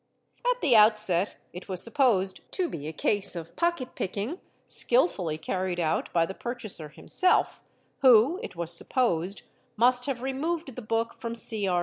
At 0.49 0.61
the 0.61 0.75
out 0.75 0.97
st 0.97 1.37
it 1.53 1.69
was 1.69 1.83
supposed 1.83 2.51
to 2.53 2.67
be 2.67 2.87
a 2.87 2.91
case 2.91 3.35
of 3.35 3.55
pocket 3.55 3.93
picking 3.93 4.39
skilfully 4.65 5.37
carried 5.37 5.79
out 5.79 6.11
by 6.11 6.25
he 6.25 6.33
purchaser 6.33 6.89
himself 6.89 7.61
who, 7.99 8.39
it 8.41 8.55
was 8.55 8.73
supposed, 8.75 9.43
must 9.77 10.07
have 10.07 10.23
removed 10.23 10.75
the 10.75 10.81
book 10.81 11.23
om 11.23 11.35
Cr... 11.35 11.79